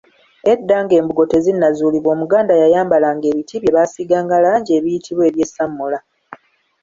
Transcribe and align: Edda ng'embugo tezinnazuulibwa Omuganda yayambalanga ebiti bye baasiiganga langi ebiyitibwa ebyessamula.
Edda 0.51 0.77
ng'embugo 0.83 1.23
tezinnazuulibwa 1.31 2.09
Omuganda 2.15 2.53
yayambalanga 2.61 3.25
ebiti 3.31 3.55
bye 3.61 3.73
baasiiganga 3.75 4.35
langi 4.45 4.71
ebiyitibwa 4.77 5.23
ebyessamula. 5.29 5.99